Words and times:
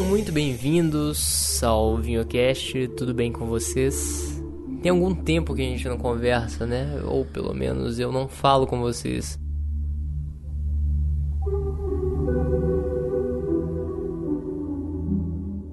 muito 0.00 0.32
bem-vindos 0.32 1.62
ao 1.62 1.96
VinhoCast, 1.96 2.88
tudo 2.96 3.14
bem 3.14 3.30
com 3.30 3.46
vocês? 3.46 4.42
Tem 4.82 4.90
algum 4.90 5.14
tempo 5.14 5.54
que 5.54 5.62
a 5.62 5.64
gente 5.64 5.88
não 5.88 5.96
conversa, 5.96 6.66
né? 6.66 7.00
Ou 7.04 7.24
pelo 7.24 7.54
menos 7.54 8.00
eu 8.00 8.10
não 8.10 8.26
falo 8.26 8.66
com 8.66 8.80
vocês. 8.80 9.38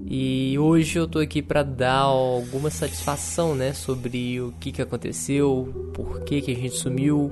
E 0.06 0.60
hoje 0.60 1.00
eu 1.00 1.08
tô 1.08 1.18
aqui 1.18 1.42
para 1.42 1.64
dar 1.64 2.02
alguma 2.02 2.70
satisfação, 2.70 3.56
né, 3.56 3.74
sobre 3.74 4.40
o 4.40 4.54
que 4.60 4.72
que 4.72 4.82
aconteceu, 4.84 5.92
por 5.96 6.22
que 6.22 6.40
que 6.40 6.52
a 6.52 6.56
gente 6.56 6.76
sumiu, 6.76 7.32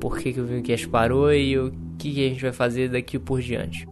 por 0.00 0.16
que 0.16 0.32
que 0.32 0.40
o 0.40 0.46
VinhoCast 0.46 0.88
parou 0.88 1.32
e 1.34 1.58
o 1.58 1.72
que 1.98 2.14
que 2.14 2.24
a 2.24 2.28
gente 2.28 2.42
vai 2.42 2.52
fazer 2.52 2.88
daqui 2.88 3.18
por 3.18 3.40
diante. 3.40 3.84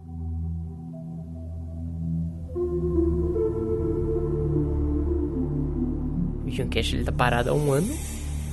Cash 6.67 6.95
ele 6.95 7.05
tá 7.05 7.12
parado 7.12 7.51
há 7.51 7.55
um 7.55 7.73
ano. 7.73 7.95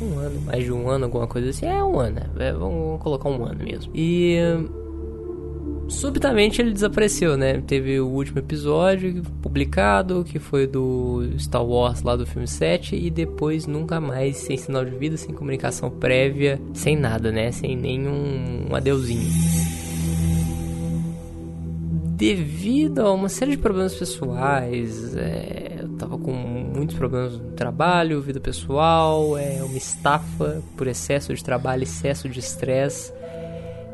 Um 0.01 0.19
ano, 0.19 0.41
mais 0.41 0.63
de 0.63 0.71
um 0.71 0.89
ano, 0.89 1.05
alguma 1.05 1.25
coisa 1.25 1.49
assim. 1.49 1.65
É 1.65 1.83
um 1.83 1.99
ano, 1.99 2.21
né? 2.35 2.51
vamos 2.53 3.01
colocar 3.01 3.29
um 3.29 3.45
ano 3.45 3.63
mesmo. 3.63 3.91
E 3.95 4.37
subitamente 5.87 6.61
ele 6.61 6.71
desapareceu, 6.71 7.37
né? 7.37 7.61
Teve 7.65 7.99
o 7.99 8.07
último 8.07 8.39
episódio 8.39 9.23
publicado, 9.41 10.23
que 10.23 10.39
foi 10.39 10.67
do 10.67 11.23
Star 11.37 11.65
Wars 11.65 12.01
lá 12.01 12.15
do 12.15 12.25
filme 12.25 12.47
7, 12.47 12.95
e 12.95 13.09
depois 13.09 13.65
nunca 13.65 13.99
mais, 14.01 14.37
sem 14.37 14.57
sinal 14.57 14.83
de 14.83 14.91
vida, 14.91 15.17
sem 15.17 15.33
comunicação 15.33 15.89
prévia, 15.89 16.59
sem 16.73 16.97
nada, 16.97 17.31
né? 17.31 17.51
Sem 17.51 17.75
nenhum 17.75 18.67
um 18.69 18.75
adeuzinho. 18.75 19.74
Devido 22.15 22.99
a 23.01 23.11
uma 23.11 23.27
série 23.27 23.51
de 23.51 23.57
problemas 23.57 23.93
pessoais, 23.93 25.13
é, 25.17 25.83
tava 25.99 26.17
com 26.17 26.31
muitos 26.31 26.95
problemas 26.95 27.37
no 27.37 27.51
trabalho, 27.51 28.21
vida 28.21 28.39
pessoal, 28.39 29.37
é 29.37 29.61
uma 29.61 29.77
estafa 29.77 30.63
por 30.77 30.87
excesso 30.87 31.33
de 31.33 31.43
trabalho, 31.43 31.83
excesso 31.83 32.29
de 32.29 32.39
estresse. 32.39 33.11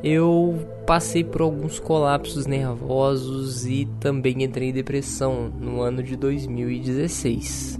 Eu 0.04 0.68
passei 0.86 1.24
por 1.24 1.42
alguns 1.42 1.80
colapsos 1.80 2.46
nervosos 2.46 3.66
e 3.66 3.88
também 4.00 4.44
entrei 4.44 4.70
em 4.70 4.74
depressão 4.74 5.52
no 5.60 5.82
ano 5.82 6.04
de 6.04 6.16
2016. 6.16 7.80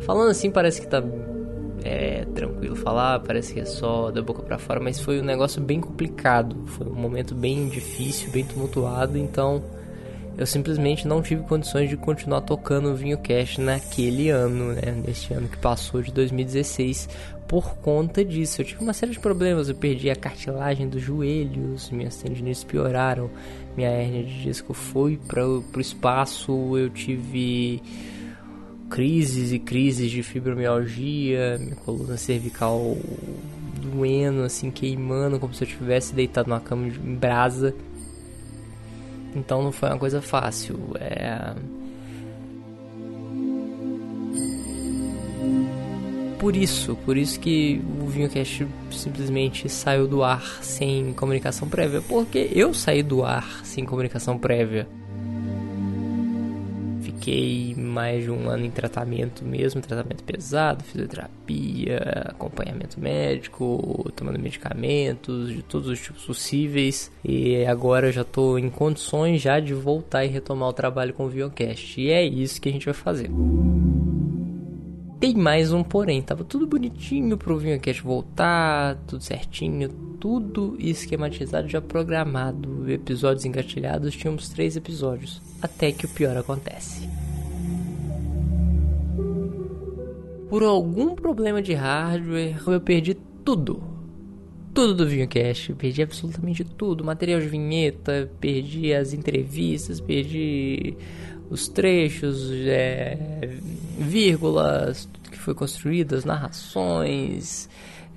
Falando 0.00 0.30
assim 0.30 0.50
parece 0.50 0.80
que 0.80 0.88
tá 0.88 1.00
é 1.84 2.24
tranquilo 2.34 2.76
falar, 2.76 3.20
parece 3.20 3.54
que 3.54 3.60
é 3.60 3.64
só 3.64 4.10
da 4.10 4.22
boca 4.22 4.42
para 4.42 4.58
fora, 4.58 4.80
mas 4.80 5.00
foi 5.00 5.20
um 5.20 5.24
negócio 5.24 5.60
bem 5.60 5.80
complicado, 5.80 6.56
foi 6.66 6.86
um 6.86 6.94
momento 6.94 7.34
bem 7.34 7.68
difícil, 7.68 8.30
bem 8.30 8.44
tumultuado, 8.44 9.16
então 9.16 9.62
eu 10.36 10.46
simplesmente 10.46 11.06
não 11.06 11.20
tive 11.20 11.42
condições 11.42 11.90
de 11.90 11.96
continuar 11.96 12.40
tocando 12.40 12.90
o 12.90 12.94
Vinho 12.94 13.18
Cash 13.18 13.58
naquele 13.58 14.30
ano, 14.30 14.72
né? 14.72 15.02
Neste 15.06 15.34
ano 15.34 15.48
que 15.48 15.58
passou 15.58 16.00
de 16.00 16.10
2016, 16.12 17.08
por 17.46 17.76
conta 17.76 18.24
disso. 18.24 18.62
Eu 18.62 18.64
tive 18.64 18.82
uma 18.82 18.92
série 18.92 19.12
de 19.12 19.20
problemas, 19.20 19.68
eu 19.68 19.74
perdi 19.74 20.08
a 20.08 20.16
cartilagem 20.16 20.88
dos 20.88 21.02
joelhos, 21.02 21.90
minhas 21.90 22.16
tendinites 22.16 22.64
pioraram, 22.64 23.28
minha 23.76 23.90
hérnia 23.90 24.22
de 24.22 24.42
disco 24.42 24.72
foi 24.72 25.18
para 25.18 25.46
o 25.46 25.62
espaço, 25.78 26.78
eu 26.78 26.88
tive 26.88 27.82
crises 28.90 29.52
e 29.52 29.58
crises 29.58 30.10
de 30.10 30.22
fibromialgia, 30.22 31.56
minha 31.58 31.76
coluna 31.76 32.16
cervical 32.16 32.96
doendo, 33.80 34.42
assim, 34.42 34.70
queimando, 34.70 35.38
como 35.38 35.54
se 35.54 35.64
eu 35.64 35.68
tivesse 35.68 36.14
deitado 36.14 36.48
numa 36.48 36.60
cama 36.60 36.88
em 36.88 37.14
brasa. 37.14 37.74
Então 39.34 39.62
não 39.62 39.70
foi 39.70 39.88
uma 39.88 39.98
coisa 39.98 40.20
fácil. 40.20 40.78
É... 40.96 41.54
Por 46.38 46.56
isso, 46.56 46.96
por 47.04 47.16
isso 47.16 47.38
que 47.38 47.80
o 48.02 48.06
VinhoCast 48.06 48.66
simplesmente 48.90 49.68
saiu 49.68 50.08
do 50.08 50.24
ar 50.24 50.42
sem 50.62 51.12
comunicação 51.12 51.68
prévia. 51.68 52.00
Porque 52.00 52.50
eu 52.52 52.74
saí 52.74 53.02
do 53.02 53.24
ar 53.24 53.60
sem 53.62 53.84
comunicação 53.84 54.36
prévia 54.38 54.88
fiquei 57.20 57.74
mais 57.76 58.24
de 58.24 58.30
um 58.30 58.48
ano 58.48 58.64
em 58.64 58.70
tratamento 58.70 59.44
mesmo, 59.44 59.82
tratamento 59.82 60.24
pesado, 60.24 60.82
fisioterapia, 60.82 61.98
acompanhamento 62.30 62.98
médico, 62.98 64.10
tomando 64.16 64.38
medicamentos 64.38 65.50
de 65.50 65.62
todos 65.62 65.88
os 65.88 66.00
tipos 66.00 66.24
possíveis. 66.24 67.12
E 67.22 67.64
agora 67.66 68.08
eu 68.08 68.12
já 68.12 68.22
estou 68.22 68.58
em 68.58 68.70
condições 68.70 69.42
já 69.42 69.60
de 69.60 69.74
voltar 69.74 70.24
e 70.24 70.28
retomar 70.28 70.70
o 70.70 70.72
trabalho 70.72 71.12
com 71.12 71.26
o 71.26 71.28
Viocast. 71.28 72.00
E 72.00 72.10
é 72.10 72.24
isso 72.24 72.60
que 72.60 72.70
a 72.70 72.72
gente 72.72 72.86
vai 72.86 72.94
fazer. 72.94 73.30
Tem 75.20 75.34
mais 75.34 75.70
um 75.70 75.82
porém, 75.82 76.22
tava 76.22 76.42
tudo 76.44 76.66
bonitinho 76.66 77.36
pro 77.36 77.58
Vinhocast 77.58 78.02
voltar, 78.02 78.96
tudo 79.06 79.22
certinho, 79.22 79.90
tudo 80.20 80.76
esquematizado, 80.78 81.66
já 81.66 81.80
programado, 81.80 82.88
episódios 82.90 83.46
engatilhados, 83.46 84.14
tínhamos 84.14 84.50
três 84.50 84.76
episódios, 84.76 85.40
até 85.62 85.90
que 85.90 86.04
o 86.04 86.08
pior 86.08 86.36
acontece. 86.36 87.08
Por 90.50 90.62
algum 90.62 91.14
problema 91.14 91.62
de 91.62 91.72
hardware, 91.72 92.56
eu 92.66 92.80
perdi 92.80 93.14
tudo. 93.44 93.82
Tudo 94.74 94.94
do 94.94 95.06
Vinhocast, 95.06 95.72
perdi 95.74 96.02
absolutamente 96.02 96.62
tudo, 96.62 97.02
material 97.02 97.40
de 97.40 97.48
vinheta, 97.48 98.30
perdi 98.40 98.92
as 98.92 99.12
entrevistas, 99.12 100.00
perdi 100.00 100.96
os 101.48 101.66
trechos, 101.66 102.50
é, 102.66 103.48
vírgulas, 103.98 105.06
tudo 105.06 105.30
que 105.30 105.38
foi 105.38 105.54
construído, 105.54 106.14
as 106.14 106.24
narrações. 106.24 107.68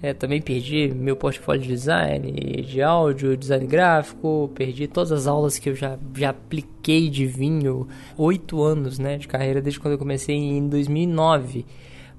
É, 0.04 0.14
também 0.14 0.42
perdi 0.42 0.90
meu 0.94 1.16
portfólio 1.16 1.62
de 1.62 1.70
design, 1.70 2.30
de 2.62 2.82
áudio, 2.82 3.38
design 3.38 3.66
gráfico, 3.66 4.52
perdi 4.54 4.86
todas 4.86 5.14
as 5.14 5.28
aulas 5.28 5.58
que 5.58 5.70
eu 5.70 5.76
já, 5.76 5.98
já 6.14 6.32
apliquei 6.32 7.10
de 7.10 7.26
vinho, 7.26 7.88
oito 8.18 8.62
anos 8.62 9.00
né, 9.00 9.18
de 9.18 9.30
carreira 9.30 9.62
desde 9.62 9.80
quando 9.80 9.94
eu 9.94 9.98
comecei 9.98 10.36
em 10.36 10.68
2009. 10.68 11.66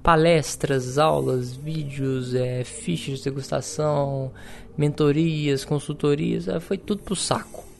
Palestras, 0.01 0.97
aulas, 0.97 1.55
vídeos, 1.55 2.33
é, 2.33 2.63
fichas 2.63 3.19
de 3.19 3.25
degustação, 3.25 4.31
mentorias, 4.75 5.63
consultorias, 5.63 6.47
é, 6.47 6.59
foi 6.59 6.79
tudo 6.79 7.03
pro 7.03 7.15
saco. 7.15 7.74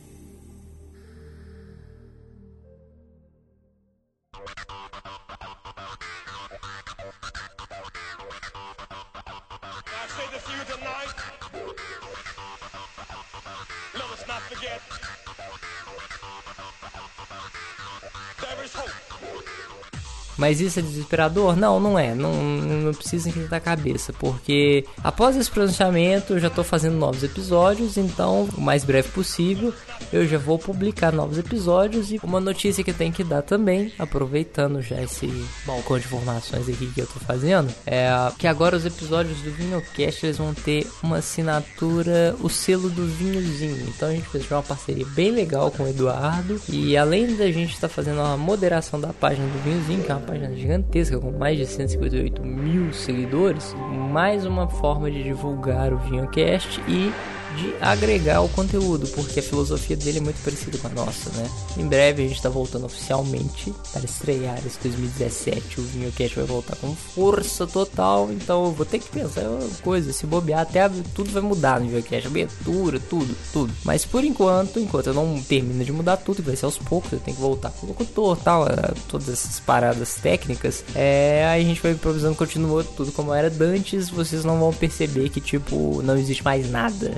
Mas 20.38 20.60
isso 20.60 20.80
é 20.80 20.82
desesperador? 20.82 21.56
Não, 21.56 21.80
não 21.80 21.98
é. 21.98 22.14
Não, 22.14 22.34
não 22.34 22.94
precisa 22.94 23.30
esquentar 23.30 23.58
a 23.58 23.62
cabeça, 23.62 24.12
porque 24.14 24.86
após 25.04 25.36
esse 25.36 25.50
pronunciamento 25.50 26.34
eu 26.34 26.40
já 26.40 26.48
estou 26.48 26.64
fazendo 26.64 26.98
novos 26.98 27.24
episódios, 27.24 27.98
então 27.98 28.50
o 28.56 28.62
mais 28.62 28.84
breve 28.84 29.08
possível 29.10 29.74
eu 30.12 30.28
já 30.28 30.38
vou 30.38 30.58
publicar 30.58 31.12
novos 31.12 31.38
episódios 31.38 32.12
e 32.12 32.20
uma 32.24 32.40
notícia 32.40 32.84
que 32.84 32.94
tenho 32.94 33.12
que 33.12 33.24
dar 33.24 33.42
também, 33.42 33.92
aproveitando 33.98 34.82
já 34.82 35.02
esse 35.02 35.28
balcão 35.66 35.98
de 36.00 36.06
informações 36.06 36.70
aqui 36.70 36.88
que 36.88 37.02
eu 37.02 37.06
estou 37.06 37.22
fazendo, 37.22 37.74
é 37.86 38.08
que 38.38 38.48
agora 38.48 38.76
os 38.76 38.86
episódios 38.86 39.42
do 39.42 39.52
VinhoCast 39.52 40.26
eles 40.26 40.38
vão 40.38 40.54
ter 40.54 40.88
uma 41.02 41.18
assinatura, 41.18 42.36
o 42.42 42.50
selo 42.50 42.90
do 42.90 43.06
vinhozinho. 43.06 43.88
Então 43.88 44.10
a 44.10 44.12
gente 44.12 44.28
fez 44.28 44.50
uma 44.50 44.64
parceria 44.64 45.06
bem 45.08 45.32
legal 45.32 45.72
com 45.72 45.84
o 45.84 45.88
Eduardo 45.88 46.62
e 46.70 46.96
além 46.98 47.36
da 47.36 47.52
gente 47.52 47.74
estar 47.74 47.88
tá 47.88 47.94
fazendo 47.94 48.20
uma 48.20 48.38
moderação 48.38 49.00
da 49.00 49.14
página 49.14 49.48
do 49.48 49.64
vinhozinho, 49.64 50.04
que 50.04 50.12
é 50.12 50.16
uma 50.16 50.26
página 50.26 50.56
gigantesca 50.56 51.20
com 51.20 51.32
mais 51.32 51.58
de 51.58 51.66
158 51.66 52.44
mil 52.44 52.94
seguidores, 52.94 53.76
mais 54.12 54.46
uma 54.46 54.68
forma 54.68 55.10
de 55.10 55.24
divulgar 55.24 55.94
o 55.94 55.98
VinhoCast 55.98 56.82
e 56.88 57.12
de 57.56 57.74
agregar 57.82 58.42
o 58.42 58.50
conteúdo, 58.50 59.08
porque 59.10 59.40
a 59.40 59.44
filosofia 59.44 59.96
dele 59.96 60.20
é 60.20 60.22
muito 60.22 60.42
parecida 60.44 60.78
com 60.78 60.88
a 60.88 60.92
nossa, 60.92 61.30
né? 61.32 61.50
Em 61.78 61.88
breve 61.88 62.24
a 62.24 62.28
gente 62.28 62.38
está 62.38 62.50
voltando 62.50 62.86
oficialmente 62.86 63.74
para 63.92 64.06
estrear 64.06 64.60
esse 64.66 64.80
2017. 64.82 65.80
O 65.80 65.84
VinhoCast 65.84 66.36
vai 66.36 66.46
voltar 66.46 66.76
com 66.78 66.96
força 66.96 67.66
total, 67.66 68.30
então 68.32 68.66
eu 68.66 68.72
vou 68.72 68.86
ter 68.86 69.00
que 69.00 69.10
pensar 69.10 69.44
em 69.44 69.82
coisa. 69.82 70.12
Se 70.14 70.26
bobear, 70.26 70.62
até 70.62 70.90
tudo 71.14 71.32
vai 71.32 71.42
mudar 71.42 71.80
no 71.80 71.88
VinhoCast, 71.88 72.28
abertura, 72.28 73.00
tudo, 73.00 73.36
tudo. 73.52 73.74
Mas 73.84 74.06
por 74.06 74.24
enquanto, 74.24 74.80
enquanto 74.80 75.08
eu 75.08 75.14
não 75.14 75.42
termino 75.42 75.84
de 75.84 75.92
mudar 75.92 76.18
tudo, 76.18 76.44
vai 76.44 76.56
ser 76.56 76.66
aos 76.66 76.78
poucos, 76.78 77.12
eu 77.12 77.20
tenho 77.20 77.36
que 77.36 77.42
voltar 77.42 77.72
com 77.72 77.86
o 77.86 77.90
locutor 77.90 78.38
tal, 78.38 78.66
todas 79.08 79.30
essas 79.30 79.60
paradas 79.60 80.16
técnicas, 80.16 80.84
é, 80.94 81.46
aí 81.48 81.62
a 81.62 81.66
gente 81.66 81.82
vai 81.82 81.92
improvisando, 81.92 82.36
continua 82.36 82.84
tudo 82.84 83.12
como 83.12 83.34
era 83.34 83.52
antes, 83.62 84.10
vocês 84.10 84.44
não 84.44 84.60
vão 84.60 84.74
perceber 84.74 85.30
que, 85.30 85.42
tipo, 85.42 86.02
não 86.04 86.18
existe 86.18 86.44
mais 86.44 86.70
nada 86.70 87.16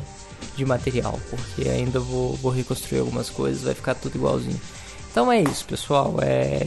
de 0.58 0.66
material, 0.66 1.20
porque 1.30 1.70
ainda 1.70 2.00
vou, 2.00 2.34
vou 2.34 2.52
reconstruir 2.52 3.00
algumas 3.00 3.30
coisas, 3.30 3.62
vai 3.62 3.76
ficar 3.76 3.94
tudo 3.96 4.16
igualzinho. 4.16 4.60
Então 5.12 5.32
é 5.32 5.42
isso, 5.42 5.66
pessoal. 5.66 6.16
É, 6.22 6.66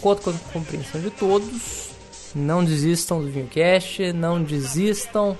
conto 0.00 0.22
com 0.22 0.30
a 0.30 0.34
compreensão 0.52 1.00
de 1.00 1.10
todos. 1.10 1.90
Não 2.34 2.64
desistam 2.64 3.20
do 3.20 3.28
Vinhocast, 3.28 4.12
não 4.12 4.42
desistam 4.42 5.36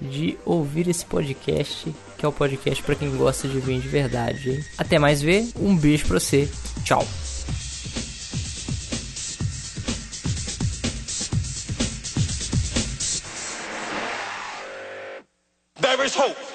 de 0.00 0.36
ouvir 0.44 0.88
esse 0.88 1.04
podcast, 1.06 1.94
que 2.18 2.26
é 2.26 2.28
o 2.28 2.32
podcast 2.32 2.82
para 2.82 2.94
quem 2.94 3.16
gosta 3.16 3.48
de 3.48 3.58
vinho 3.60 3.80
de 3.80 3.88
verdade. 3.88 4.50
Hein? 4.50 4.64
Até 4.76 4.98
mais 4.98 5.22
ver, 5.22 5.48
um 5.58 5.74
beijo 5.74 6.06
para 6.06 6.20
você. 6.20 6.48
Tchau. 6.84 7.06
There 15.80 16.04
is 16.04 16.14
hope. 16.16 16.45